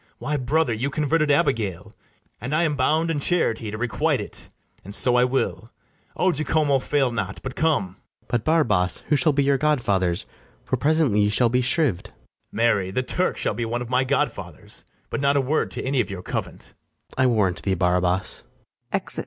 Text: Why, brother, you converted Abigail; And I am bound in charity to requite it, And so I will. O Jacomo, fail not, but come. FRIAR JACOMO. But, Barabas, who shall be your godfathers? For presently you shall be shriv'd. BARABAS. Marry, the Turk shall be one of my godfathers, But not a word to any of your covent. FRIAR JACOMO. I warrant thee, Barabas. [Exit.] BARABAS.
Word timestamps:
Why, 0.17 0.35
brother, 0.35 0.73
you 0.73 0.89
converted 0.89 1.29
Abigail; 1.29 1.93
And 2.41 2.55
I 2.55 2.63
am 2.63 2.75
bound 2.75 3.11
in 3.11 3.19
charity 3.19 3.69
to 3.69 3.77
requite 3.77 4.19
it, 4.19 4.49
And 4.83 4.95
so 4.95 5.15
I 5.15 5.25
will. 5.25 5.69
O 6.17 6.31
Jacomo, 6.31 6.79
fail 6.81 7.11
not, 7.11 7.39
but 7.43 7.53
come. 7.55 7.83
FRIAR 7.83 7.93
JACOMO. 7.93 8.27
But, 8.29 8.43
Barabas, 8.43 9.03
who 9.09 9.15
shall 9.15 9.31
be 9.31 9.43
your 9.43 9.59
godfathers? 9.59 10.25
For 10.65 10.75
presently 10.75 11.21
you 11.21 11.29
shall 11.29 11.49
be 11.49 11.61
shriv'd. 11.61 12.07
BARABAS. 12.07 12.51
Marry, 12.51 12.89
the 12.89 13.03
Turk 13.03 13.37
shall 13.37 13.53
be 13.53 13.63
one 13.65 13.83
of 13.83 13.91
my 13.91 14.03
godfathers, 14.03 14.83
But 15.11 15.21
not 15.21 15.37
a 15.37 15.41
word 15.41 15.69
to 15.69 15.83
any 15.83 16.01
of 16.01 16.09
your 16.09 16.23
covent. 16.23 16.73
FRIAR 17.13 17.13
JACOMO. 17.13 17.15
I 17.19 17.25
warrant 17.35 17.61
thee, 17.61 17.75
Barabas. 17.75 18.41
[Exit.] 18.91 18.91
BARABAS. 18.91 19.19